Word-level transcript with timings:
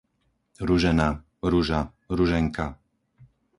Ružena, 0.69 1.05
Ruža, 1.51 1.83
Ruženka 2.17 2.67